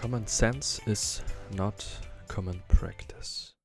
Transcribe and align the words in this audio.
Common 0.00 0.28
sense 0.28 0.80
is 0.86 1.24
not 1.56 1.84
common 2.28 2.62
practice. 2.68 3.56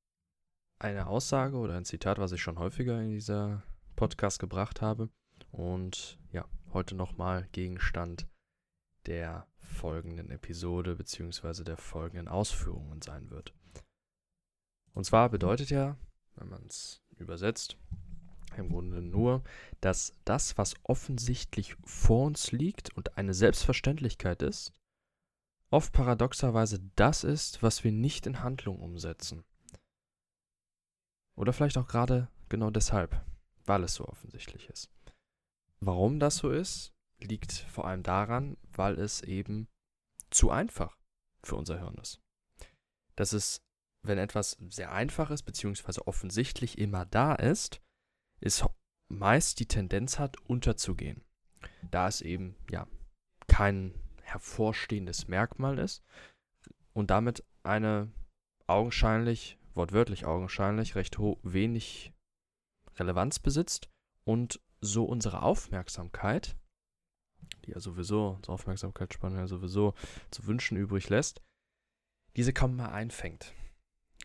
Eine 0.80 1.06
Aussage 1.06 1.56
oder 1.56 1.76
ein 1.76 1.84
Zitat, 1.84 2.18
was 2.18 2.32
ich 2.32 2.42
schon 2.42 2.58
häufiger 2.58 3.00
in 3.00 3.10
dieser 3.10 3.62
Podcast 3.94 4.40
gebracht 4.40 4.82
habe 4.82 5.10
und 5.52 6.18
ja, 6.32 6.44
heute 6.72 6.96
nochmal 6.96 7.46
Gegenstand 7.52 8.26
der 9.06 9.46
folgenden 9.58 10.28
Episode 10.30 10.96
bzw. 10.96 11.62
der 11.62 11.76
folgenden 11.76 12.26
Ausführungen 12.26 13.00
sein 13.00 13.30
wird. 13.30 13.54
Und 14.92 15.04
zwar 15.04 15.30
bedeutet 15.30 15.70
ja, 15.70 15.96
wenn 16.34 16.48
man 16.48 16.66
es 16.66 17.00
übersetzt, 17.16 17.76
im 18.56 18.70
Grunde 18.70 19.02
nur, 19.02 19.44
dass 19.80 20.12
das, 20.24 20.58
was 20.58 20.74
offensichtlich 20.82 21.76
vor 21.84 22.26
uns 22.26 22.50
liegt 22.50 22.92
und 22.96 23.16
eine 23.18 23.34
Selbstverständlichkeit 23.34 24.42
ist, 24.42 24.72
oft 25.74 25.92
paradoxerweise 25.92 26.78
das 26.94 27.24
ist, 27.24 27.60
was 27.60 27.82
wir 27.82 27.90
nicht 27.90 28.26
in 28.26 28.44
Handlung 28.44 28.78
umsetzen. 28.78 29.44
Oder 31.36 31.52
vielleicht 31.52 31.76
auch 31.78 31.88
gerade 31.88 32.28
genau 32.48 32.70
deshalb, 32.70 33.20
weil 33.64 33.82
es 33.82 33.94
so 33.94 34.06
offensichtlich 34.06 34.68
ist. 34.68 34.88
Warum 35.80 36.20
das 36.20 36.36
so 36.36 36.50
ist, 36.50 36.94
liegt 37.18 37.52
vor 37.52 37.88
allem 37.88 38.04
daran, 38.04 38.56
weil 38.72 39.00
es 39.00 39.22
eben 39.22 39.66
zu 40.30 40.50
einfach 40.50 40.96
für 41.42 41.56
unser 41.56 41.80
Hirn 41.80 41.98
ist. 41.98 42.20
Dass 43.16 43.32
es, 43.32 43.60
wenn 44.02 44.18
etwas 44.18 44.56
sehr 44.70 44.92
einfach 44.92 45.30
ist, 45.30 45.42
beziehungsweise 45.42 46.06
offensichtlich 46.06 46.78
immer 46.78 47.04
da 47.04 47.34
ist, 47.34 47.82
ist 48.38 48.64
meist 49.08 49.58
die 49.58 49.66
Tendenz 49.66 50.20
hat, 50.20 50.36
unterzugehen. 50.42 51.24
Da 51.90 52.06
es 52.06 52.20
eben, 52.20 52.54
ja, 52.70 52.86
kein 53.48 53.92
hervorstehendes 54.34 55.28
Merkmal 55.28 55.78
ist 55.78 56.02
und 56.92 57.10
damit 57.10 57.44
eine 57.62 58.10
augenscheinlich, 58.66 59.58
wortwörtlich 59.74 60.26
augenscheinlich, 60.26 60.96
recht 60.96 61.18
wenig 61.18 62.12
Relevanz 62.96 63.38
besitzt 63.38 63.88
und 64.24 64.60
so 64.80 65.04
unsere 65.04 65.42
Aufmerksamkeit, 65.42 66.56
die 67.64 67.70
ja 67.70 67.80
sowieso, 67.80 68.30
unsere 68.30 68.52
Aufmerksamkeitsspanne 68.52 69.38
ja 69.38 69.46
sowieso 69.46 69.94
zu 70.30 70.46
wünschen 70.46 70.76
übrig 70.76 71.08
lässt, 71.08 71.40
diese 72.36 72.52
kaum 72.52 72.76
mal 72.76 72.90
einfängt, 72.90 73.54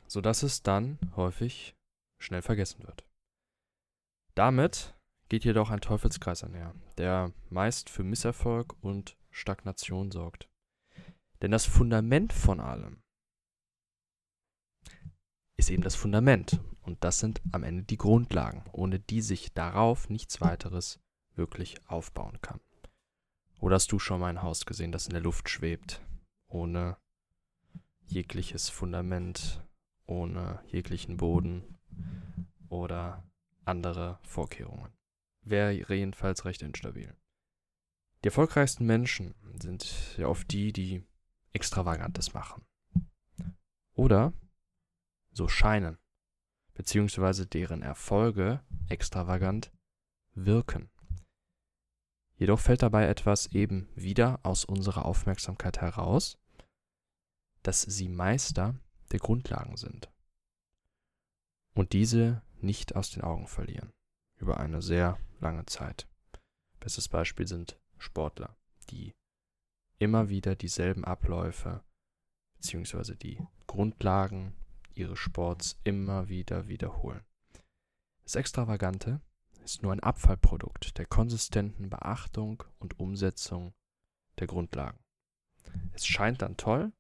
sodass 0.08 0.44
es 0.44 0.64
dann 0.64 0.98
häufig 1.16 1.76
schnell 2.20 2.42
vergessen 2.42 2.86
wird. 2.86 3.06
Damit 4.34 4.96
geht 5.30 5.46
jedoch 5.46 5.70
ein 5.70 5.82
Teufelskreis 5.82 6.44
einher, 6.44 6.74
der 6.98 7.32
meist 7.50 7.90
für 7.90 8.04
Misserfolg 8.04 8.76
und 8.82 9.16
Stagnation 9.32 10.12
sorgt. 10.12 10.50
Denn 11.42 11.52
das 11.52 11.66
Fundament 11.66 12.34
von 12.34 12.60
allem 12.60 13.02
ist 15.60 15.70
eben 15.70 15.84
das 15.84 15.96
Fundament. 15.96 16.60
Und 16.82 17.04
das 17.04 17.20
sind 17.20 17.42
am 17.52 17.64
Ende 17.64 17.84
die 17.84 17.98
Grundlagen, 17.98 18.64
ohne 18.72 19.00
die 19.00 19.22
sich 19.22 19.54
darauf 19.54 20.10
nichts 20.10 20.42
weiteres 20.42 21.00
wirklich 21.36 21.78
aufbauen 21.88 22.40
kann. 22.42 22.60
Oder 23.60 23.76
hast 23.76 23.92
du 23.92 24.00
schon 24.00 24.22
mal 24.22 24.30
ein 24.30 24.42
Haus 24.42 24.66
gesehen, 24.66 24.92
das 24.92 25.06
in 25.06 25.14
der 25.14 25.22
Luft 25.22 25.50
schwebt, 25.50 26.02
ohne 26.48 26.98
jegliches 28.08 28.70
Fundament, 28.70 29.64
ohne 30.06 30.64
jeglichen 30.68 31.18
Boden 31.18 31.78
oder 32.70 33.24
andere 33.66 34.18
Vorkehrungen? 34.24 34.92
Wäre 35.42 35.74
jedenfalls 35.74 36.46
recht 36.46 36.62
instabil. 36.62 37.16
Die 38.24 38.28
erfolgreichsten 38.28 38.86
Menschen 38.86 39.36
sind 39.62 40.18
ja 40.18 40.28
oft 40.28 40.52
die, 40.52 40.74
die 40.74 41.04
Extravagantes 41.54 42.34
machen. 42.34 42.66
Oder 43.94 44.34
so 45.32 45.48
scheinen, 45.48 45.98
beziehungsweise 46.74 47.46
deren 47.46 47.82
Erfolge 47.82 48.64
extravagant 48.90 49.72
wirken. 50.34 50.90
Jedoch 52.36 52.60
fällt 52.60 52.82
dabei 52.82 53.08
etwas 53.08 53.48
eben 53.48 53.90
wieder 53.96 54.40
aus 54.44 54.66
unserer 54.66 55.06
Aufmerksamkeit 55.06 55.82
heraus, 55.82 56.38
dass 57.64 57.82
sie 57.82 58.08
Meister 58.08 58.80
der 59.12 59.20
Grundlagen 59.20 59.76
sind 59.76 60.10
und 61.74 61.94
diese 61.94 62.42
nicht 62.62 62.96
aus 62.96 63.12
den 63.12 63.24
Augen 63.24 63.48
verlieren 63.48 63.92
über 64.38 64.60
eine 64.60 64.82
sehr 64.82 65.18
lange 65.40 65.66
Zeit. 65.66 66.08
Bestes 66.80 67.10
Beispiel 67.10 67.48
sind 67.48 67.78
Sportler, 68.00 68.56
die 68.90 69.14
immer 70.00 70.30
wieder 70.30 70.56
dieselben 70.56 71.06
Abläufe 71.06 71.84
bzw. 72.56 73.16
die 73.16 73.46
Grundlagen 73.68 74.56
ihres 74.96 75.20
Sports 75.20 75.80
immer 75.84 76.30
wieder 76.30 76.68
wiederholen. 76.68 77.24
Das 78.24 78.36
Extravagante 78.36 79.22
ist 79.64 79.84
nur 79.84 79.92
ein 79.92 80.00
Abfallprodukt 80.00 80.98
der 80.98 81.06
konsistenten 81.06 81.90
Beachtung 81.90 82.64
und 82.80 83.00
Umsetzung 83.00 83.74
der 84.40 84.48
Grundlagen. 84.48 85.00
Es 85.94 86.06
scheint 86.06 86.42
dann 86.42 86.58
toll, 86.58 86.92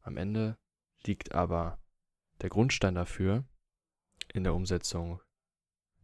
am 0.00 0.16
Ende 0.16 0.56
liegt 1.04 1.34
aber 1.34 1.78
der 2.40 2.50
Grundstein 2.50 2.94
dafür 2.94 3.44
in 4.32 4.44
der 4.44 4.54
Umsetzung 4.54 5.20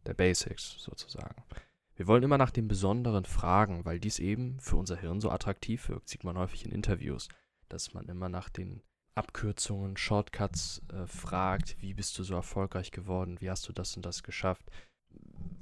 der 0.05 0.13
Basics 0.13 0.75
sozusagen. 0.79 1.43
Wir 2.03 2.09
wollen 2.09 2.23
immer 2.23 2.37
nach 2.37 2.51
dem 2.51 2.67
Besonderen 2.67 3.23
fragen, 3.23 3.85
weil 3.85 3.97
dies 3.97 4.19
eben 4.19 4.59
für 4.59 4.75
unser 4.75 4.97
Hirn 4.97 5.21
so 5.21 5.31
attraktiv 5.31 5.87
wirkt. 5.87 6.09
Sieht 6.09 6.25
man 6.25 6.37
häufig 6.37 6.65
in 6.65 6.73
Interviews, 6.73 7.29
dass 7.69 7.93
man 7.93 8.09
immer 8.09 8.27
nach 8.27 8.49
den 8.49 8.83
Abkürzungen, 9.15 9.95
Shortcuts 9.95 10.81
äh, 10.91 11.07
fragt, 11.07 11.81
wie 11.81 11.93
bist 11.93 12.19
du 12.19 12.25
so 12.25 12.35
erfolgreich 12.35 12.91
geworden, 12.91 13.39
wie 13.39 13.49
hast 13.49 13.69
du 13.69 13.71
das 13.71 13.95
und 13.95 14.05
das 14.05 14.21
geschafft, 14.21 14.69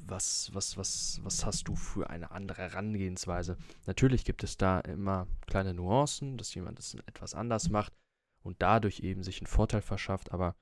was, 0.03 0.49
was, 0.51 0.77
was, 0.77 1.19
was 1.21 1.45
hast 1.45 1.67
du 1.67 1.75
für 1.75 2.09
eine 2.09 2.31
andere 2.31 2.63
Herangehensweise. 2.63 3.55
Natürlich 3.85 4.25
gibt 4.25 4.43
es 4.43 4.57
da 4.57 4.79
immer 4.79 5.27
kleine 5.45 5.75
Nuancen, 5.75 6.39
dass 6.39 6.55
jemand 6.55 6.79
es 6.79 6.95
etwas 7.05 7.35
anders 7.35 7.69
macht 7.69 7.93
und 8.41 8.63
dadurch 8.63 9.01
eben 9.01 9.21
sich 9.21 9.41
einen 9.41 9.45
Vorteil 9.45 9.83
verschafft, 9.83 10.31
aber 10.31 10.55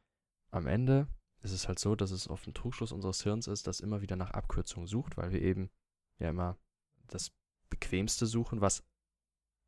am 0.52 0.68
Ende 0.68 1.08
ist 1.42 1.52
es 1.52 1.68
halt 1.68 1.80
so, 1.80 1.96
dass 1.96 2.12
es 2.12 2.30
oft 2.30 2.48
ein 2.48 2.54
Trugschluss 2.54 2.92
unseres 2.92 3.24
Hirns 3.24 3.48
ist, 3.48 3.68
das 3.68 3.80
immer 3.80 4.02
wieder 4.02 4.16
nach 4.16 4.32
Abkürzungen 4.32 4.88
sucht, 4.88 5.18
weil 5.18 5.32
wir 5.32 5.42
eben 5.42 5.70
ja 6.20 6.30
immer 6.30 6.58
das 7.08 7.32
Bequemste 7.70 8.26
suchen, 8.26 8.62
was 8.62 8.84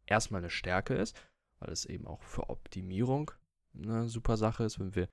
erstmal 0.06 0.42
eine 0.42 0.50
Stärke 0.50 0.96
ist, 0.96 1.16
weil 1.60 1.72
es 1.72 1.86
eben 1.86 2.08
auch 2.08 2.22
für 2.24 2.50
Optimierung 2.50 3.32
eine 3.74 4.10
super 4.10 4.38
Sache 4.38 4.64
ist. 4.64 4.80
Wenn 4.80 4.96
wir 4.96 5.08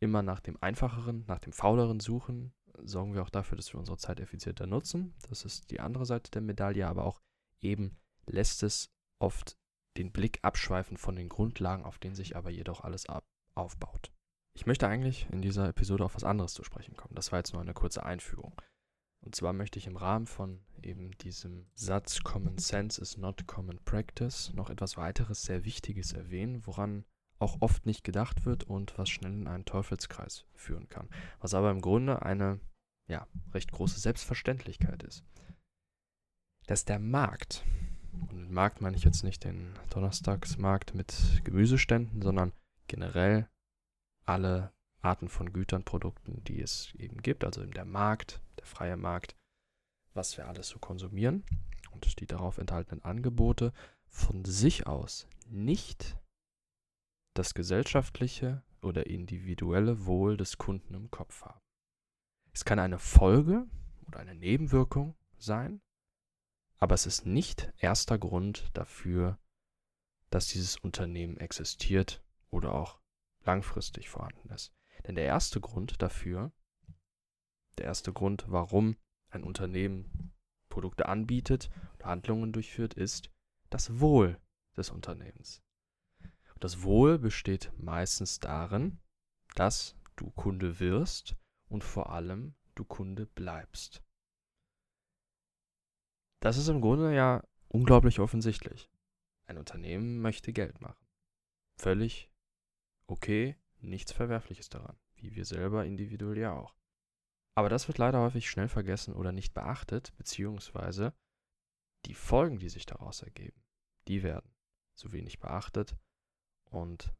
immer 0.00 0.22
nach 0.22 0.40
dem 0.40 0.60
Einfacheren, 0.60 1.24
nach 1.26 1.38
dem 1.38 1.52
Fauleren 1.52 2.00
suchen, 2.00 2.52
sorgen 2.82 3.14
wir 3.14 3.22
auch 3.22 3.30
dafür, 3.30 3.56
dass 3.56 3.72
wir 3.72 3.78
unsere 3.78 3.98
Zeit 3.98 4.20
effizienter 4.20 4.66
nutzen. 4.66 5.14
Das 5.28 5.44
ist 5.44 5.70
die 5.70 5.80
andere 5.80 6.06
Seite 6.06 6.30
der 6.30 6.42
Medaille, 6.42 6.86
aber 6.86 7.04
auch 7.04 7.20
eben 7.60 7.96
lässt 8.26 8.62
es 8.62 8.90
oft 9.20 9.56
den 9.96 10.10
Blick 10.10 10.40
abschweifen 10.42 10.96
von 10.96 11.14
den 11.14 11.28
Grundlagen, 11.28 11.84
auf 11.84 11.98
denen 11.98 12.16
sich 12.16 12.36
aber 12.36 12.50
jedoch 12.50 12.80
alles 12.80 13.06
aufbaut. 13.54 14.13
Ich 14.56 14.66
möchte 14.66 14.88
eigentlich 14.88 15.28
in 15.30 15.42
dieser 15.42 15.68
Episode 15.68 16.04
auf 16.04 16.14
was 16.14 16.24
anderes 16.24 16.54
zu 16.54 16.62
sprechen 16.62 16.96
kommen. 16.96 17.14
Das 17.14 17.32
war 17.32 17.40
jetzt 17.40 17.52
nur 17.52 17.62
eine 17.62 17.74
kurze 17.74 18.04
Einführung. 18.04 18.54
Und 19.24 19.34
zwar 19.34 19.52
möchte 19.52 19.78
ich 19.78 19.86
im 19.86 19.96
Rahmen 19.96 20.26
von 20.26 20.60
eben 20.82 21.10
diesem 21.18 21.66
Satz 21.74 22.22
Common 22.22 22.58
Sense 22.58 23.00
is 23.00 23.16
not 23.16 23.46
common 23.46 23.78
practice 23.84 24.52
noch 24.54 24.70
etwas 24.70 24.96
weiteres 24.96 25.42
sehr 25.42 25.64
Wichtiges 25.64 26.12
erwähnen, 26.12 26.66
woran 26.66 27.04
auch 27.38 27.56
oft 27.60 27.86
nicht 27.86 28.04
gedacht 28.04 28.44
wird 28.44 28.64
und 28.64 28.96
was 28.98 29.08
schnell 29.08 29.32
in 29.32 29.48
einen 29.48 29.64
Teufelskreis 29.64 30.44
führen 30.54 30.88
kann. 30.88 31.08
Was 31.40 31.54
aber 31.54 31.70
im 31.70 31.80
Grunde 31.80 32.22
eine 32.22 32.60
ja, 33.08 33.26
recht 33.52 33.72
große 33.72 33.98
Selbstverständlichkeit 33.98 35.02
ist. 35.02 35.24
Dass 36.66 36.84
der 36.84 36.98
Markt, 36.98 37.64
und 38.12 38.40
mit 38.40 38.50
Markt 38.50 38.80
meine 38.80 38.96
ich 38.96 39.04
jetzt 39.04 39.24
nicht 39.24 39.44
den 39.44 39.74
Donnerstagsmarkt 39.90 40.94
mit 40.94 41.42
Gemüseständen, 41.44 42.22
sondern 42.22 42.52
generell 42.86 43.48
alle 44.26 44.72
Arten 45.00 45.28
von 45.28 45.52
Gütern, 45.52 45.84
Produkten, 45.84 46.42
die 46.44 46.60
es 46.60 46.94
eben 46.94 47.22
gibt, 47.22 47.44
also 47.44 47.62
eben 47.62 47.72
der 47.72 47.84
Markt, 47.84 48.40
der 48.58 48.66
freie 48.66 48.96
Markt, 48.96 49.36
was 50.14 50.36
wir 50.36 50.48
alles 50.48 50.68
so 50.68 50.78
konsumieren 50.78 51.44
und 51.90 52.20
die 52.20 52.26
darauf 52.26 52.58
enthaltenen 52.58 53.04
Angebote 53.04 53.72
von 54.08 54.44
sich 54.44 54.86
aus 54.86 55.26
nicht 55.46 56.18
das 57.34 57.54
gesellschaftliche 57.54 58.62
oder 58.80 59.06
individuelle 59.06 60.06
Wohl 60.06 60.36
des 60.36 60.58
Kunden 60.58 60.94
im 60.94 61.10
Kopf 61.10 61.42
haben. 61.42 61.60
Es 62.52 62.64
kann 62.64 62.78
eine 62.78 62.98
Folge 62.98 63.66
oder 64.06 64.20
eine 64.20 64.34
Nebenwirkung 64.34 65.16
sein, 65.38 65.80
aber 66.78 66.94
es 66.94 67.06
ist 67.06 67.26
nicht 67.26 67.72
erster 67.78 68.18
Grund 68.18 68.70
dafür, 68.74 69.38
dass 70.30 70.48
dieses 70.48 70.76
Unternehmen 70.76 71.36
existiert 71.38 72.22
oder 72.50 72.72
auch 72.74 73.00
langfristig 73.44 74.08
vorhanden 74.08 74.48
ist. 74.50 74.72
Denn 75.06 75.14
der 75.14 75.24
erste 75.24 75.60
Grund 75.60 76.00
dafür, 76.00 76.52
der 77.78 77.86
erste 77.86 78.12
Grund, 78.12 78.44
warum 78.48 78.96
ein 79.28 79.44
Unternehmen 79.44 80.32
Produkte 80.68 81.08
anbietet 81.08 81.70
und 81.92 82.04
Handlungen 82.04 82.52
durchführt, 82.52 82.94
ist 82.94 83.30
das 83.70 84.00
Wohl 84.00 84.40
des 84.76 84.90
Unternehmens. 84.90 85.62
Und 86.54 86.64
Das 86.64 86.82
Wohl 86.82 87.18
besteht 87.18 87.72
meistens 87.76 88.38
darin, 88.38 89.00
dass 89.54 89.96
du 90.16 90.30
Kunde 90.30 90.80
wirst 90.80 91.36
und 91.68 91.84
vor 91.84 92.10
allem 92.10 92.54
du 92.74 92.84
Kunde 92.84 93.26
bleibst. 93.26 94.02
Das 96.40 96.56
ist 96.56 96.68
im 96.68 96.80
Grunde 96.80 97.14
ja 97.14 97.42
unglaublich 97.68 98.20
offensichtlich. 98.20 98.90
Ein 99.46 99.58
Unternehmen 99.58 100.20
möchte 100.20 100.52
Geld 100.52 100.80
machen. 100.80 101.06
Völlig 101.76 102.30
okay, 103.06 103.56
nichts 103.78 104.12
Verwerfliches 104.12 104.68
daran, 104.68 104.98
wie 105.16 105.34
wir 105.34 105.44
selber 105.44 105.84
individuell 105.84 106.38
ja 106.38 106.52
auch. 106.52 106.74
Aber 107.56 107.68
das 107.68 107.86
wird 107.88 107.98
leider 107.98 108.20
häufig 108.20 108.50
schnell 108.50 108.68
vergessen 108.68 109.14
oder 109.14 109.32
nicht 109.32 109.54
beachtet, 109.54 110.12
beziehungsweise 110.16 111.14
die 112.06 112.14
Folgen, 112.14 112.58
die 112.58 112.68
sich 112.68 112.86
daraus 112.86 113.22
ergeben, 113.22 113.62
die 114.08 114.22
werden 114.22 114.50
zu 114.94 115.12
wenig 115.12 115.38
beachtet 115.38 115.96
und 116.70 117.14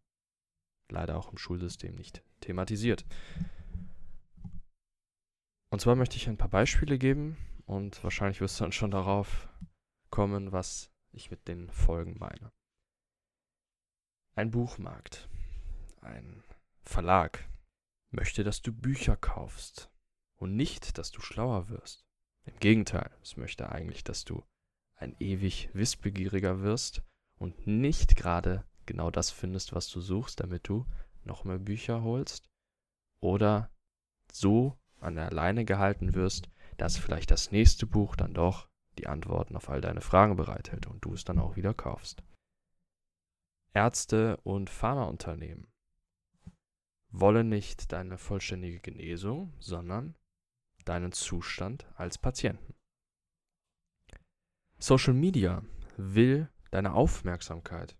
leider 0.91 1.17
auch 1.17 1.31
im 1.31 1.39
Schulsystem 1.39 1.95
nicht 1.95 2.23
thematisiert. 2.41 3.05
Und 5.71 5.81
zwar 5.81 5.97
möchte 5.97 6.17
ich 6.17 6.29
ein 6.29 6.37
paar 6.37 6.51
Beispiele 6.51 6.99
geben 6.99 7.37
und 7.67 8.03
wahrscheinlich 8.05 8.41
wirst 8.41 8.61
du 8.61 8.65
dann 8.65 8.73
schon 8.73 8.91
darauf 8.91 9.49
kommen, 10.11 10.53
was 10.53 10.93
ich 11.11 11.31
mit 11.31 11.49
den 11.49 11.71
Folgen 11.71 12.17
meine. 12.19 12.53
Ein 14.37 14.51
Buchmarkt, 14.51 15.29
ein 16.05 16.45
Verlag 16.83 17.49
möchte, 18.11 18.45
dass 18.45 18.63
du 18.63 18.73
Bücher 18.73 19.17
kaufst 19.17 19.91
und 20.37 20.57
nicht, 20.57 20.99
dass 20.99 21.11
du 21.11 21.21
schlauer 21.21 21.69
wirst. 21.69 22.05
Im 22.45 22.59
Gegenteil, 22.59 23.11
es 23.23 23.37
möchte 23.37 23.71
eigentlich, 23.71 24.05
dass 24.05 24.25
du 24.25 24.45
ein 24.97 25.17
ewig 25.19 25.71
wissbegieriger 25.73 26.61
wirst 26.61 27.03
und 27.39 27.67
nicht 27.67 28.17
gerade 28.17 28.65
genau 28.87 29.11
das 29.11 29.31
findest, 29.31 29.73
was 29.73 29.89
du 29.89 30.01
suchst, 30.01 30.41
damit 30.41 30.69
du 30.69 30.87
noch 31.25 31.45
mehr 31.45 31.59
Bücher 31.59 32.03
holst 32.03 32.51
oder 33.21 33.71
so 34.31 34.79
an 35.01 35.17
der 35.17 35.31
Leine 35.31 35.65
gehalten 35.65 36.15
wirst, 36.15 36.49
dass 36.77 36.99
vielleicht 36.99 37.31
das 37.31 37.51
nächste 37.51 37.87
Buch 37.87 38.17
dann 38.17 38.35
doch 38.35 38.69
die 38.99 39.07
Antworten 39.07 39.57
auf 39.57 39.69
all 39.69 39.81
deine 39.81 40.01
Fragen 40.01 40.37
bereithält 40.37 40.87
und 40.87 41.05
du 41.05 41.15
es 41.15 41.25
dann 41.25 41.39
auch 41.39 41.57
wieder 41.57 41.75
kaufst. 41.75 42.23
Ärzte 43.73 44.37
und 44.39 44.71
Pharmaunternehmen 44.71 45.74
wollen 47.17 47.49
nicht 47.49 47.93
deine 47.93 48.19
vollständige 48.19 48.81
Genesung, 48.81 49.55
sondern 49.61 50.17
deinen 50.85 51.13
Zustand 51.13 51.87
als 51.95 52.19
Patienten. 52.19 52.75
Social 54.79 55.15
Media 55.15 55.63
will 55.97 56.51
deine 56.73 56.93
Aufmerksamkeit 56.93 57.97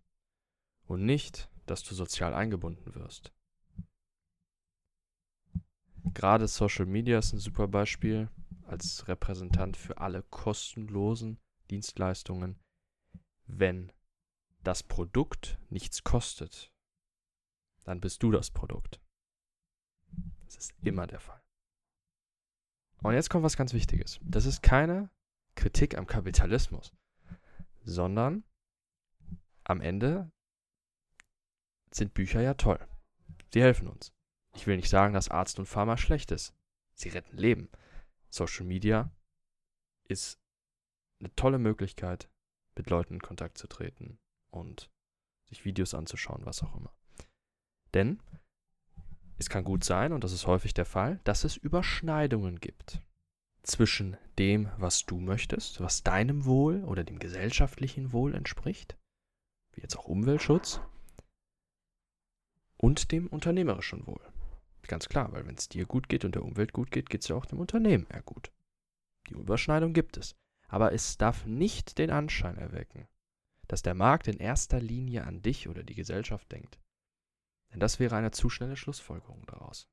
und 0.87 1.05
nicht, 1.05 1.49
dass 1.67 1.85
du 1.85 1.95
sozial 1.95 2.35
eingebunden 2.35 2.93
wirst. 2.97 3.33
Gerade 6.13 6.49
Social 6.49 6.87
Media 6.87 7.19
ist 7.21 7.33
ein 7.33 7.39
super 7.39 7.69
Beispiel 7.69 8.29
als 8.67 9.07
Repräsentant 9.07 9.77
für 9.77 9.99
alle 9.99 10.25
kostenlosen 10.25 11.39
Dienstleistungen. 11.71 12.59
Wenn 13.47 13.93
das 14.65 14.83
Produkt 14.83 15.57
nichts 15.71 16.03
kostet, 16.03 16.73
dann 17.85 18.01
bist 18.01 18.23
du 18.25 18.33
das 18.33 18.51
Produkt. 18.51 19.04
Das 20.45 20.57
ist 20.57 20.75
immer 20.83 21.07
der 21.07 21.21
Fall. 21.21 21.43
Und 23.03 23.15
jetzt 23.15 23.31
kommt 23.31 23.45
was 23.45 23.57
ganz 23.57 23.73
Wichtiges. 23.75 24.19
Das 24.23 24.47
ist 24.47 24.63
keine 24.63 25.11
Kritik 25.55 25.97
am 25.97 26.07
Kapitalismus, 26.07 26.93
sondern 27.83 28.45
am 29.65 29.81
Ende 29.81 30.31
sind 31.91 32.15
Bücher 32.15 32.41
ja 32.41 32.55
toll. 32.55 32.87
Sie 33.53 33.63
helfen 33.63 33.89
uns. 33.89 34.13
Ich 34.55 34.67
will 34.67 34.77
nicht 34.77 34.89
sagen, 34.89 35.15
dass 35.15 35.29
Arzt 35.29 35.59
und 35.59 35.67
Pharma 35.67 35.97
schlecht 35.97 36.31
ist. 36.31 36.55
Sie 36.95 37.09
retten 37.09 37.37
Leben. 37.37 37.69
Social 38.31 38.67
Media 38.67 39.11
ist 40.09 40.41
eine 41.21 41.35
tolle 41.35 41.59
Möglichkeit, 41.59 42.29
mit 42.75 42.91
Leuten 42.91 43.15
in 43.15 43.23
Kontakt 43.23 43.59
zu 43.59 43.67
treten 43.67 44.19
und 44.49 44.91
sich 45.45 45.65
Videos 45.65 45.95
anzuschauen, 45.95 46.45
was 46.45 46.63
auch 46.63 46.75
immer. 46.75 46.95
Denn 47.95 48.21
es 49.39 49.49
kann 49.49 49.65
gut 49.65 49.85
sein, 49.85 50.13
und 50.13 50.25
das 50.25 50.33
ist 50.33 50.47
häufig 50.47 50.75
der 50.75 50.85
Fall, 50.85 51.21
dass 51.25 51.45
es 51.45 51.57
Überschneidungen 51.57 52.61
gibt 52.61 53.03
zwischen 53.63 54.17
dem, 54.39 54.71
was 54.79 55.07
du 55.07 55.19
möchtest, 55.19 55.81
was 55.81 56.03
deinem 56.03 56.45
Wohl 56.45 56.85
oder 56.85 57.05
dem 57.05 57.19
gesellschaftlichen 57.19 58.13
Wohl 58.13 58.35
entspricht, 58.35 58.97
wie 59.73 59.83
jetzt 59.83 59.99
auch 59.99 60.07
Umweltschutz, 60.07 60.81
und 62.77 63.13
dem 63.13 63.29
unternehmerischen 63.29 64.07
Wohl. 64.07 64.21
Ganz 64.87 65.09
klar, 65.09 65.33
weil 65.33 65.47
wenn 65.47 65.55
es 65.55 65.69
dir 65.69 65.87
gut 65.87 66.09
geht 66.09 66.25
und 66.25 66.35
der 66.35 66.45
Umwelt 66.45 66.73
gut 66.73 66.91
geht, 66.91 67.09
geht 67.09 67.23
es 67.23 67.29
ja 67.29 67.37
auch 67.37 67.47
dem 67.47 67.61
Unternehmen 67.61 68.07
eher 68.11 68.23
gut. 68.23 68.53
Die 69.29 69.35
Überschneidung 69.35 69.95
gibt 69.95 70.19
es. 70.19 70.37
Aber 70.69 70.93
es 70.93 71.17
darf 71.17 71.47
nicht 71.47 71.99
den 71.99 72.11
Anschein 72.11 72.59
erwecken, 72.59 73.07
dass 73.69 73.83
der 73.83 73.95
Markt 73.95 74.29
in 74.29 74.39
erster 74.39 74.81
Linie 74.81 75.25
an 75.25 75.41
dich 75.41 75.69
oder 75.69 75.83
die 75.83 75.95
Gesellschaft 75.95 76.51
denkt. 76.53 76.79
Denn 77.75 77.81
das 77.81 77.99
wäre 77.99 78.15
eine 78.15 78.31
zu 78.31 78.49
schnelle 78.49 78.77
Schlussfolgerung 78.77 79.45
daraus. 79.47 79.89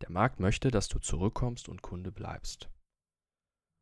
Der 0.00 0.10
Markt 0.10 0.40
möchte, 0.40 0.70
dass 0.70 0.88
du 0.88 0.98
zurückkommst 0.98 1.68
und 1.68 1.82
Kunde 1.82 2.10
bleibst. 2.10 2.70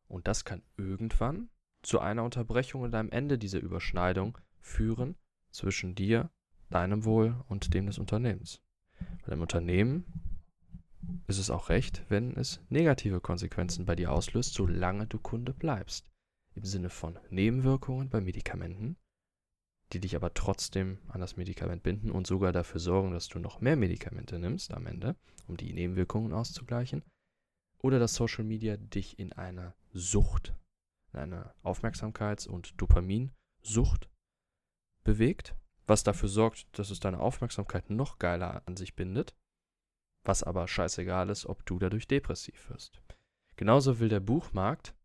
Und 0.07 0.27
das 0.27 0.43
kann 0.43 0.61
irgendwann 0.75 1.49
zu 1.81 1.99
einer 1.99 2.23
Unterbrechung 2.23 2.81
und 2.81 2.93
einem 2.93 3.09
Ende 3.09 3.37
dieser 3.37 3.59
Überschneidung 3.59 4.37
führen 4.59 5.15
zwischen 5.49 5.95
dir, 5.95 6.29
deinem 6.69 7.05
Wohl 7.05 7.41
und 7.47 7.73
dem 7.73 7.85
des 7.85 7.99
Unternehmens. 7.99 8.61
Weil 9.23 9.35
im 9.35 9.41
Unternehmen 9.41 10.41
ist 11.27 11.39
es 11.39 11.49
auch 11.49 11.69
recht, 11.69 12.03
wenn 12.09 12.35
es 12.35 12.59
negative 12.67 13.21
Konsequenzen 13.21 13.85
bei 13.85 13.95
dir 13.95 14.11
auslöst, 14.11 14.55
solange 14.55 15.07
du 15.07 15.19
Kunde 15.19 15.53
bleibst. 15.53 16.11
Im 16.53 16.65
Sinne 16.65 16.89
von 16.89 17.17
Nebenwirkungen 17.29 18.09
bei 18.09 18.19
Medikamenten, 18.19 18.97
die 19.93 19.99
dich 19.99 20.15
aber 20.15 20.33
trotzdem 20.33 20.99
an 21.07 21.21
das 21.21 21.37
Medikament 21.37 21.83
binden 21.83 22.11
und 22.11 22.27
sogar 22.27 22.51
dafür 22.51 22.79
sorgen, 22.79 23.11
dass 23.11 23.27
du 23.27 23.39
noch 23.39 23.61
mehr 23.61 23.75
Medikamente 23.75 24.39
nimmst 24.39 24.73
am 24.73 24.87
Ende, 24.87 25.15
um 25.47 25.57
die 25.57 25.73
Nebenwirkungen 25.73 26.33
auszugleichen. 26.33 27.03
Oder 27.79 27.99
dass 27.99 28.15
Social 28.15 28.43
Media 28.43 28.77
dich 28.77 29.19
in 29.19 29.31
eine 29.33 29.75
Sucht, 29.93 30.55
in 31.13 31.19
eine 31.19 31.53
Aufmerksamkeits- 31.63 32.47
und 32.47 32.79
Dopaminsucht 32.81 34.09
bewegt, 35.03 35.55
was 35.85 36.03
dafür 36.03 36.29
sorgt, 36.29 36.67
dass 36.79 36.89
es 36.89 36.99
deine 36.99 37.19
Aufmerksamkeit 37.19 37.91
noch 37.91 38.17
geiler 38.17 38.63
an 38.65 38.75
sich 38.75 38.95
bindet, 38.95 39.35
was 40.23 40.41
aber 40.41 40.67
scheißegal 40.67 41.29
ist, 41.29 41.45
ob 41.45 41.63
du 41.65 41.77
dadurch 41.77 42.07
depressiv 42.07 42.69
wirst. 42.69 43.01
Genauso 43.55 43.99
will 43.99 44.09
der 44.09 44.19
Buchmarkt 44.19 44.95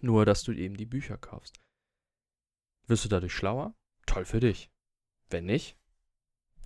nur, 0.00 0.26
dass 0.26 0.42
du 0.42 0.52
eben 0.52 0.76
die 0.76 0.84
Bücher 0.84 1.16
kaufst. 1.16 1.60
Wirst 2.86 3.04
du 3.04 3.08
dadurch 3.08 3.34
schlauer? 3.34 3.74
Toll 4.06 4.24
für 4.24 4.40
dich. 4.40 4.70
Wenn 5.28 5.46
nicht, 5.46 5.76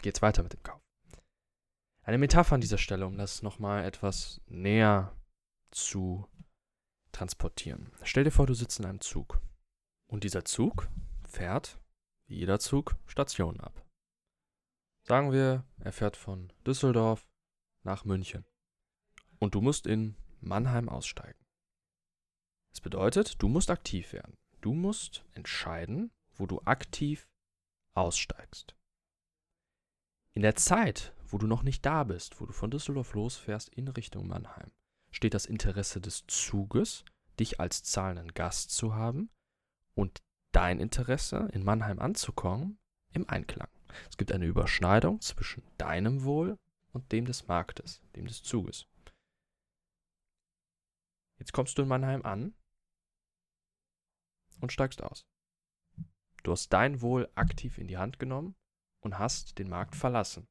geht's 0.02 0.22
weiter 0.22 0.42
mit 0.42 0.52
dem 0.52 0.62
Kauf. 0.62 0.80
Eine 2.02 2.18
Metapher 2.18 2.54
an 2.54 2.60
dieser 2.60 2.78
Stelle, 2.78 3.06
um 3.06 3.16
das 3.16 3.42
nochmal 3.42 3.84
etwas 3.84 4.40
näher 4.46 5.16
zu 5.70 6.28
transportieren. 7.12 7.92
Stell 8.02 8.24
dir 8.24 8.30
vor, 8.30 8.46
du 8.46 8.54
sitzt 8.54 8.78
in 8.78 8.86
einem 8.86 9.00
Zug. 9.00 9.40
Und 10.06 10.24
dieser 10.24 10.44
Zug 10.44 10.88
fährt, 11.26 11.78
wie 12.26 12.38
jeder 12.38 12.58
Zug, 12.58 12.96
Stationen 13.06 13.60
ab. 13.60 13.86
Sagen 15.02 15.32
wir, 15.32 15.64
er 15.78 15.92
fährt 15.92 16.16
von 16.16 16.52
Düsseldorf 16.66 17.26
nach 17.82 18.04
München. 18.04 18.44
Und 19.38 19.54
du 19.54 19.60
musst 19.60 19.86
in 19.86 20.16
Mannheim 20.40 20.88
aussteigen. 20.88 21.38
Das 22.70 22.80
bedeutet, 22.80 23.42
du 23.42 23.48
musst 23.48 23.70
aktiv 23.70 24.12
werden. 24.12 24.36
Du 24.60 24.74
musst 24.74 25.24
entscheiden, 25.32 26.10
wo 26.34 26.46
du 26.46 26.60
aktiv 26.64 27.28
aussteigst. 27.94 28.76
In 30.32 30.42
der 30.42 30.54
Zeit, 30.54 31.14
wo 31.26 31.38
du 31.38 31.46
noch 31.46 31.62
nicht 31.62 31.84
da 31.84 32.04
bist, 32.04 32.40
wo 32.40 32.46
du 32.46 32.52
von 32.52 32.70
Düsseldorf 32.70 33.14
losfährst 33.14 33.68
in 33.70 33.88
Richtung 33.88 34.28
Mannheim, 34.28 34.70
steht 35.10 35.34
das 35.34 35.46
Interesse 35.46 36.00
des 36.00 36.26
Zuges, 36.26 37.04
dich 37.38 37.58
als 37.58 37.82
zahlenden 37.82 38.32
Gast 38.34 38.70
zu 38.70 38.94
haben 38.94 39.30
und 39.94 40.22
dein 40.52 40.78
Interesse, 40.78 41.48
in 41.52 41.64
Mannheim 41.64 41.98
anzukommen, 41.98 42.78
im 43.12 43.28
Einklang. 43.28 43.68
Es 44.08 44.16
gibt 44.16 44.30
eine 44.32 44.46
Überschneidung 44.46 45.20
zwischen 45.20 45.62
deinem 45.78 46.22
Wohl 46.24 46.58
und 46.92 47.10
dem 47.12 47.24
des 47.24 47.48
Marktes, 47.48 48.02
dem 48.14 48.26
des 48.26 48.42
Zuges. 48.42 48.86
Jetzt 51.38 51.52
kommst 51.52 51.78
du 51.78 51.82
in 51.82 51.88
Mannheim 51.88 52.22
an 52.24 52.54
und 54.60 54.72
steigst 54.72 55.02
aus. 55.02 55.26
Du 56.42 56.52
hast 56.52 56.72
dein 56.72 57.02
Wohl 57.02 57.30
aktiv 57.34 57.78
in 57.78 57.86
die 57.86 57.98
Hand 57.98 58.18
genommen 58.18 58.54
und 59.00 59.18
hast 59.18 59.58
den 59.58 59.68
Markt 59.68 59.96
verlassen. 59.96 60.48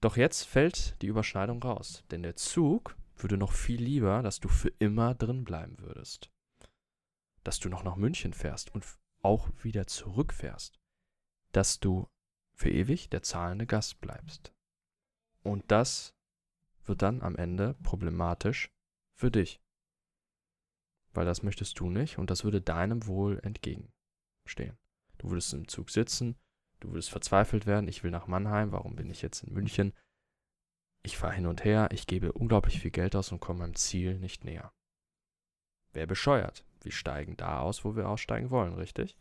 Doch 0.00 0.16
jetzt 0.16 0.44
fällt 0.44 1.00
die 1.02 1.08
Überschneidung 1.08 1.62
raus, 1.62 2.04
denn 2.10 2.22
der 2.22 2.36
Zug 2.36 2.96
würde 3.16 3.36
noch 3.36 3.52
viel 3.52 3.82
lieber, 3.82 4.22
dass 4.22 4.40
du 4.40 4.48
für 4.48 4.72
immer 4.78 5.14
drin 5.14 5.44
bleiben 5.44 5.78
würdest. 5.78 6.30
Dass 7.44 7.58
du 7.58 7.68
noch 7.68 7.82
nach 7.82 7.96
München 7.96 8.32
fährst 8.32 8.74
und 8.74 8.84
auch 9.22 9.50
wieder 9.62 9.86
zurückfährst, 9.86 10.80
dass 11.52 11.80
du 11.80 12.08
für 12.54 12.70
ewig 12.70 13.10
der 13.10 13.22
zahlende 13.22 13.66
Gast 13.66 14.00
bleibst. 14.00 14.54
Und 15.42 15.70
das 15.70 16.14
wird 16.84 17.02
dann 17.02 17.22
am 17.22 17.36
Ende 17.36 17.74
problematisch 17.82 18.70
für 19.14 19.30
dich. 19.30 19.60
Weil 21.12 21.26
das 21.26 21.42
möchtest 21.42 21.78
du 21.80 21.90
nicht 21.90 22.18
und 22.18 22.30
das 22.30 22.44
würde 22.44 22.60
deinem 22.60 23.06
Wohl 23.06 23.40
entgegenstehen. 23.42 24.78
Du 25.18 25.30
würdest 25.30 25.52
im 25.52 25.68
Zug 25.68 25.90
sitzen, 25.90 26.36
du 26.80 26.90
würdest 26.90 27.10
verzweifelt 27.10 27.66
werden, 27.66 27.88
ich 27.88 28.02
will 28.04 28.10
nach 28.10 28.26
Mannheim, 28.26 28.72
warum 28.72 28.96
bin 28.96 29.10
ich 29.10 29.22
jetzt 29.22 29.42
in 29.42 29.52
München? 29.52 29.92
Ich 31.02 31.16
fahre 31.16 31.34
hin 31.34 31.46
und 31.46 31.64
her, 31.64 31.88
ich 31.92 32.06
gebe 32.06 32.32
unglaublich 32.32 32.80
viel 32.80 32.90
Geld 32.90 33.16
aus 33.16 33.32
und 33.32 33.40
komme 33.40 33.60
meinem 33.60 33.74
Ziel 33.74 34.18
nicht 34.18 34.44
näher. 34.44 34.72
Wer 35.92 36.06
bescheuert? 36.06 36.64
Wir 36.82 36.92
steigen 36.92 37.36
da 37.36 37.60
aus, 37.60 37.84
wo 37.84 37.96
wir 37.96 38.08
aussteigen 38.08 38.50
wollen, 38.50 38.74
richtig? 38.74 39.16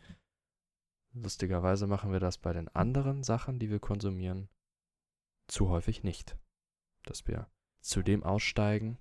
Lustigerweise 1.14 1.88
machen 1.88 2.12
wir 2.12 2.20
das 2.20 2.38
bei 2.38 2.54
den 2.54 2.68
anderen 2.70 3.24
Sachen, 3.24 3.60
die 3.60 3.70
wir 3.70 3.80
konsumieren, 3.80 4.50
zu 5.48 5.70
häufig 5.70 6.04
nicht. 6.04 6.38
Dass 7.04 7.28
wir 7.28 7.50
zu 7.82 8.04
dem 8.04 8.24
aussteigen, 8.24 9.00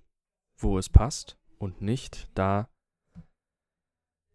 wo 0.57 0.77
es 0.77 0.89
passt 0.89 1.37
und 1.57 1.81
nicht 1.81 2.29
da, 2.33 2.69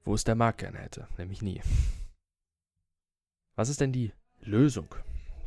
wo 0.05 0.15
es 0.15 0.25
der 0.25 0.35
Markt 0.35 0.59
gerne 0.59 0.79
hätte, 0.79 1.09
nämlich 1.19 1.43
nie. 1.43 1.61
Was 3.57 3.69
ist 3.69 3.81
denn 3.81 3.93
die 3.93 4.13
Lösung? 4.41 4.95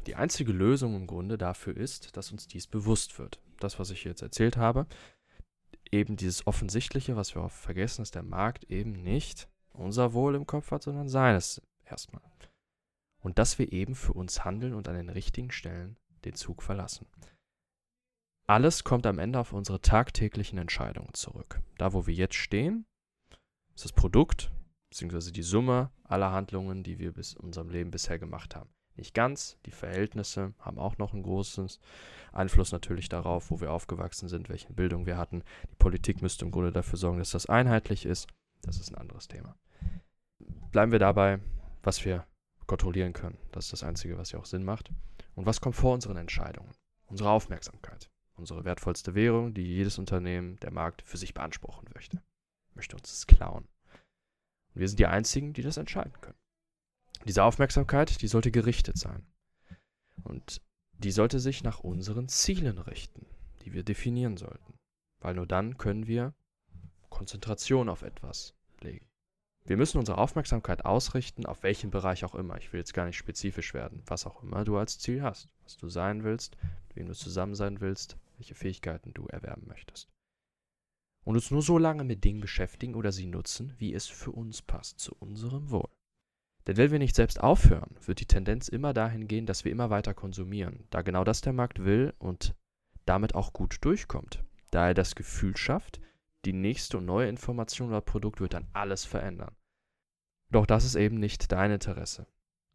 Die 0.05 0.15
einzige 0.15 0.53
Lösung 0.53 0.95
im 0.95 1.07
Grunde 1.07 1.37
dafür 1.37 1.75
ist, 1.75 2.15
dass 2.15 2.31
uns 2.31 2.47
dies 2.47 2.67
bewusst 2.67 3.19
wird. 3.19 3.41
Das, 3.59 3.79
was 3.79 3.89
ich 3.89 4.03
jetzt 4.03 4.21
erzählt 4.21 4.55
habe, 4.55 4.87
eben 5.91 6.15
dieses 6.15 6.47
Offensichtliche, 6.47 7.15
was 7.15 7.35
wir 7.35 7.43
oft 7.43 7.57
vergessen, 7.57 8.01
dass 8.01 8.11
der 8.11 8.23
Markt 8.23 8.65
eben 8.65 8.91
nicht 9.03 9.49
unser 9.73 10.13
Wohl 10.13 10.35
im 10.35 10.47
Kopf 10.47 10.71
hat, 10.71 10.83
sondern 10.83 11.09
seines 11.09 11.61
erstmal. 11.85 12.21
Und 13.19 13.39
dass 13.39 13.59
wir 13.59 13.71
eben 13.73 13.95
für 13.95 14.13
uns 14.13 14.45
handeln 14.45 14.73
und 14.73 14.87
an 14.87 14.95
den 14.95 15.09
richtigen 15.09 15.51
Stellen 15.51 15.97
den 16.23 16.35
Zug 16.35 16.63
verlassen. 16.63 17.07
Alles 18.47 18.85
kommt 18.85 19.05
am 19.05 19.19
Ende 19.19 19.39
auf 19.39 19.51
unsere 19.51 19.81
tagtäglichen 19.81 20.57
Entscheidungen 20.57 21.13
zurück. 21.13 21.61
Da, 21.77 21.91
wo 21.91 22.07
wir 22.07 22.13
jetzt 22.13 22.35
stehen, 22.35 22.85
ist 23.77 23.85
das 23.85 23.91
Produkt 23.91 24.51
bzw. 24.89 25.29
die 25.29 25.43
Summe 25.43 25.91
aller 26.03 26.31
Handlungen, 26.31 26.81
die 26.81 26.97
wir 26.97 27.11
bis 27.13 27.33
in 27.33 27.41
unserem 27.41 27.69
Leben 27.69 27.91
bisher 27.91 28.17
gemacht 28.17 28.55
haben. 28.55 28.71
Nicht 28.95 29.13
ganz, 29.13 29.59
die 29.67 29.71
Verhältnisse 29.71 30.55
haben 30.57 30.79
auch 30.79 30.97
noch 30.97 31.13
einen 31.13 31.21
großen 31.21 31.69
Einfluss 32.31 32.71
natürlich 32.71 33.07
darauf, 33.07 33.51
wo 33.51 33.61
wir 33.61 33.71
aufgewachsen 33.71 34.29
sind, 34.29 34.49
welche 34.49 34.73
Bildung 34.73 35.05
wir 35.05 35.17
hatten. 35.17 35.43
Die 35.69 35.75
Politik 35.75 36.23
müsste 36.23 36.43
im 36.43 36.49
Grunde 36.49 36.71
dafür 36.71 36.97
sorgen, 36.97 37.19
dass 37.19 37.29
das 37.29 37.45
einheitlich 37.45 38.07
ist. 38.07 38.27
Das 38.63 38.79
ist 38.79 38.89
ein 38.89 38.97
anderes 38.97 39.27
Thema. 39.27 39.55
Bleiben 40.71 40.91
wir 40.91 40.97
dabei, 40.97 41.39
was 41.83 42.03
wir 42.03 42.25
kontrollieren 42.65 43.13
können. 43.13 43.37
Das 43.51 43.65
ist 43.65 43.73
das 43.73 43.83
Einzige, 43.83 44.17
was 44.17 44.31
ja 44.31 44.39
auch 44.39 44.45
Sinn 44.45 44.63
macht. 44.63 44.89
Und 45.35 45.45
was 45.45 45.61
kommt 45.61 45.75
vor 45.75 45.93
unseren 45.93 46.17
Entscheidungen? 46.17 46.71
Unsere 47.05 47.29
Aufmerksamkeit. 47.29 48.09
Unsere 48.33 48.65
wertvollste 48.65 49.13
Währung, 49.13 49.53
die 49.53 49.67
jedes 49.67 49.99
Unternehmen, 49.99 50.55
der 50.61 50.71
Markt 50.71 51.03
für 51.03 51.17
sich 51.17 51.35
beanspruchen 51.35 51.87
möchte. 51.93 52.23
Möchte 52.77 52.95
uns 52.95 53.09
das 53.09 53.25
klauen. 53.25 53.67
Und 54.73 54.81
wir 54.81 54.87
sind 54.87 54.99
die 54.99 55.07
Einzigen, 55.07 55.51
die 55.53 55.63
das 55.63 55.77
entscheiden 55.77 56.13
können. 56.21 56.37
Diese 57.25 57.43
Aufmerksamkeit, 57.43 58.21
die 58.21 58.27
sollte 58.27 58.51
gerichtet 58.51 58.97
sein. 58.99 59.25
Und 60.23 60.61
die 60.93 61.11
sollte 61.11 61.39
sich 61.39 61.63
nach 61.63 61.79
unseren 61.79 62.27
Zielen 62.27 62.77
richten, 62.77 63.25
die 63.63 63.73
wir 63.73 63.83
definieren 63.83 64.37
sollten. 64.37 64.77
Weil 65.19 65.33
nur 65.33 65.47
dann 65.47 65.79
können 65.79 66.05
wir 66.05 66.35
Konzentration 67.09 67.89
auf 67.89 68.03
etwas 68.03 68.53
legen. 68.81 69.07
Wir 69.65 69.75
müssen 69.75 69.97
unsere 69.97 70.19
Aufmerksamkeit 70.19 70.85
ausrichten, 70.85 71.47
auf 71.47 71.63
welchen 71.63 71.89
Bereich 71.89 72.23
auch 72.23 72.35
immer. 72.35 72.57
Ich 72.59 72.71
will 72.71 72.79
jetzt 72.79 72.93
gar 72.93 73.07
nicht 73.07 73.17
spezifisch 73.17 73.73
werden, 73.73 74.03
was 74.05 74.27
auch 74.27 74.43
immer 74.43 74.63
du 74.63 74.77
als 74.77 74.99
Ziel 74.99 75.23
hast, 75.23 75.49
was 75.63 75.77
du 75.77 75.89
sein 75.89 76.23
willst, 76.23 76.55
mit 76.87 76.97
wem 76.97 77.07
du 77.07 77.15
zusammen 77.15 77.55
sein 77.55 77.81
willst, 77.81 78.17
welche 78.37 78.53
Fähigkeiten 78.53 79.15
du 79.15 79.25
erwerben 79.25 79.65
möchtest. 79.67 80.09
Und 81.27 81.35
uns 81.35 81.51
nur 81.51 81.61
so 81.61 81.77
lange 81.77 82.05
mit 82.05 82.23
Dingen 82.23 82.39
beschäftigen 82.39 82.95
oder 82.95 83.11
sie 83.11 83.25
nutzen, 83.25 83.73
wie 83.79 83.93
es 83.93 84.07
für 84.07 84.31
uns 84.31 84.61
passt, 84.61 85.01
zu 85.01 85.13
unserem 85.19 85.71
Wohl. 85.71 85.89
Denn 86.65 86.77
wenn 86.77 86.89
wir 86.89 86.99
nicht 86.99 87.17
selbst 87.17 87.41
aufhören, 87.41 87.97
wird 88.05 88.21
die 88.21 88.25
Tendenz 88.25 88.69
immer 88.69 88.93
dahin 88.93 89.27
gehen, 89.27 89.45
dass 89.45 89.65
wir 89.65 89.73
immer 89.73 89.89
weiter 89.89 90.13
konsumieren, 90.13 90.85
da 90.89 91.01
genau 91.01 91.25
das 91.25 91.41
der 91.41 91.51
Markt 91.51 91.83
will 91.83 92.13
und 92.17 92.55
damit 93.05 93.35
auch 93.35 93.51
gut 93.51 93.75
durchkommt, 93.81 94.41
da 94.71 94.87
er 94.87 94.93
das 94.93 95.15
Gefühl 95.15 95.57
schafft, 95.57 95.99
die 96.45 96.53
nächste 96.53 96.99
und 96.99 97.05
neue 97.05 97.27
Information 97.27 97.89
oder 97.89 97.99
Produkt 97.99 98.39
wird 98.39 98.53
dann 98.53 98.69
alles 98.71 99.03
verändern. 99.03 99.53
Doch 100.49 100.65
das 100.65 100.85
ist 100.85 100.95
eben 100.95 101.19
nicht 101.19 101.51
dein 101.51 101.71
Interesse. 101.71 102.25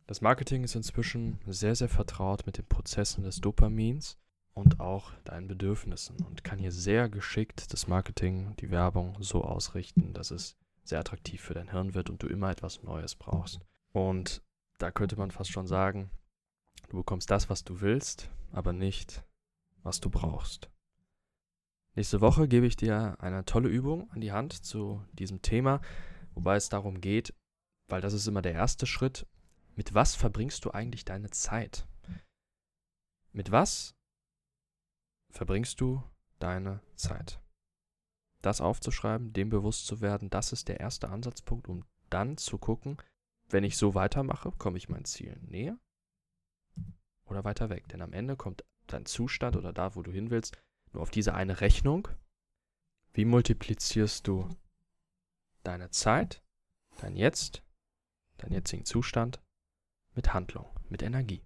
Das 0.07 0.21
Marketing 0.21 0.63
ist 0.63 0.75
inzwischen 0.75 1.41
sehr, 1.47 1.75
sehr 1.75 1.89
vertraut 1.89 2.45
mit 2.45 2.59
den 2.59 2.67
Prozessen 2.67 3.25
des 3.25 3.41
Dopamins 3.41 4.19
und 4.55 4.81
auch 4.81 5.13
deinen 5.25 5.49
Bedürfnissen 5.49 6.17
und 6.25 6.45
kann 6.45 6.59
hier 6.59 6.73
sehr 6.73 7.09
geschickt 7.09 7.73
das 7.73 7.87
Marketing, 7.89 8.55
die 8.57 8.71
Werbung 8.71 9.17
so 9.21 9.43
ausrichten, 9.43 10.13
dass 10.13 10.31
es 10.31 10.57
sehr 10.85 11.01
attraktiv 11.01 11.41
für 11.41 11.55
dein 11.55 11.71
Hirn 11.71 11.95
wird 11.95 12.11
und 12.11 12.23
du 12.23 12.27
immer 12.27 12.51
etwas 12.51 12.83
Neues 12.83 13.15
brauchst. 13.15 13.61
Und 13.93 14.43
da 14.79 14.91
könnte 14.91 15.17
man 15.17 15.31
fast 15.31 15.51
schon 15.51 15.67
sagen, 15.67 16.11
du 16.89 16.99
bekommst 16.99 17.31
das, 17.31 17.49
was 17.49 17.65
du 17.65 17.81
willst, 17.81 18.31
aber 18.51 18.73
nicht, 18.73 19.25
was 19.83 20.01
du 20.01 20.11
brauchst. 20.11 20.71
Nächste 21.95 22.21
Woche 22.21 22.49
gebe 22.49 22.67
ich 22.67 22.77
dir 22.77 23.17
eine 23.21 23.45
tolle 23.45 23.69
Übung 23.69 24.11
an 24.13 24.21
die 24.21 24.33
Hand 24.33 24.65
zu 24.65 25.05
diesem 25.13 25.43
Thema, 25.43 25.81
wobei 26.35 26.57
es 26.57 26.69
darum 26.69 27.01
geht, 27.01 27.35
weil 27.89 28.01
das 28.01 28.15
ist 28.15 28.27
immer 28.27 28.43
der 28.43 28.55
erste 28.55 28.87
Schritt, 28.87 29.27
mit 29.75 29.95
was 29.95 30.15
verbringst 30.15 30.65
du 30.65 30.71
eigentlich 30.71 31.05
deine 31.05 31.31
Zeit? 31.31 31.87
Mit 33.33 33.51
was 33.51 33.95
verbringst 35.33 35.81
du 35.81 36.03
deine 36.39 36.81
Zeit? 36.95 37.41
Das 38.43 38.61
aufzuschreiben, 38.61 39.33
dem 39.33 39.49
bewusst 39.49 39.87
zu 39.87 40.01
werden, 40.01 40.31
das 40.31 40.53
ist 40.53 40.69
der 40.69 40.81
erste 40.81 41.09
Ansatzpunkt, 41.09 41.69
um 41.69 41.85
dann 42.11 42.37
zu 42.37 42.59
gucken, 42.59 42.99
wenn 43.49 43.65
ich 43.65 43.77
so 43.77 43.95
weitermache, 43.95 44.53
komme 44.53 44.79
ich 44.79 44.89
meinem 44.89 45.05
Ziel 45.05 45.39
näher 45.43 45.79
oder 47.25 47.45
weiter 47.45 47.71
weg. 47.71 47.89
Denn 47.89 48.03
am 48.03 48.13
Ende 48.13 48.37
kommt 48.37 48.65
dein 48.87 49.07
Zustand 49.07 49.57
oder 49.57 49.73
da, 49.73 49.95
wo 49.95 50.03
du 50.03 50.11
hin 50.11 50.31
willst, 50.31 50.57
nur 50.93 51.03
auf 51.03 51.11
diese 51.11 51.35
eine 51.35 51.61
Rechnung. 51.61 52.09
Wie 53.13 53.25
multiplizierst 53.25 54.27
du 54.27 54.49
deine 55.63 55.91
Zeit, 55.91 56.43
dein 57.01 57.17
Jetzt, 57.17 57.63
deinen 58.39 58.53
jetzigen 58.53 58.85
Zustand 58.85 59.41
mit 60.15 60.35
Handlung, 60.35 60.67
mit 60.89 61.03
Energie? 61.03 61.45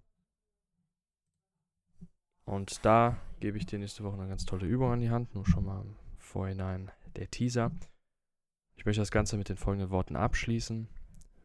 Und 2.45 2.85
da 2.85 3.21
gebe 3.39 3.57
ich 3.57 3.65
dir 3.65 3.79
nächste 3.79 4.03
Woche 4.03 4.17
eine 4.17 4.29
ganz 4.29 4.45
tolle 4.45 4.65
Übung 4.65 4.91
an 4.91 4.99
die 4.99 5.09
Hand, 5.09 5.33
nur 5.35 5.45
schon 5.45 5.65
mal 5.65 5.81
im 5.81 5.95
Vorhinein 6.17 6.91
der 7.15 7.29
Teaser. 7.29 7.71
Ich 8.75 8.85
möchte 8.85 9.01
das 9.01 9.11
Ganze 9.11 9.37
mit 9.37 9.49
den 9.49 9.57
folgenden 9.57 9.89
Worten 9.89 10.15
abschließen. 10.15 10.87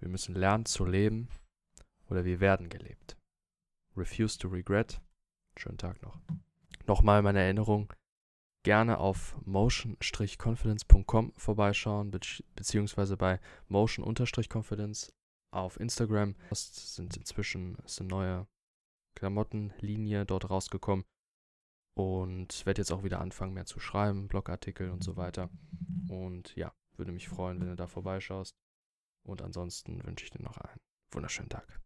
Wir 0.01 0.09
müssen 0.09 0.35
lernen 0.35 0.65
zu 0.65 0.85
leben 0.85 1.29
oder 2.09 2.25
wir 2.25 2.41
werden 2.41 2.69
gelebt. 2.69 3.17
Refuse 3.97 4.39
to 4.39 4.49
regret. 4.49 5.01
Schönen 5.57 5.79
Tag 5.79 6.03
noch 6.03 6.19
nochmal 6.87 7.23
meine 7.23 7.41
Erinnerung, 7.41 7.93
gerne 8.65 8.99
auf 8.99 9.37
motion-confidence.com 9.45 11.33
vorbeischauen, 11.37 12.11
be 12.11 12.21
beziehungsweise 12.55 13.17
bei 13.17 13.41
motion-confidence 13.69 15.13
auf 15.53 15.79
Instagram. 15.81 16.35
Es 16.51 16.95
sind 16.95 17.17
inzwischen 17.17 17.77
ist 17.85 18.01
eine 18.01 18.09
neue 18.09 18.47
Klamottenlinie 19.17 20.25
dort 20.25 20.51
rausgekommen 20.51 21.05
und 21.95 22.65
werde 22.67 22.81
jetzt 22.81 22.93
auch 22.93 23.05
wieder 23.05 23.21
anfangen, 23.21 23.55
mehr 23.55 23.67
zu 23.67 23.81
schreiben, 23.81 24.29
Blogartikel 24.29 24.91
und 24.91 25.05
so 25.05 25.17
weiter. 25.17 25.51
Und 26.09 26.55
ja, 26.57 26.73
würde 26.97 27.13
mich 27.13 27.29
freuen, 27.29 27.61
wenn 27.61 27.69
du 27.69 27.77
da 27.77 27.87
vorbeischaust. 27.87 28.57
Und 29.25 29.43
ansonsten 29.43 30.05
wünsche 30.05 30.25
ich 30.25 30.31
dir 30.31 30.43
noch 30.43 30.57
einen 30.59 30.81
wunderschönen 31.11 31.51
Tag. 31.51 31.81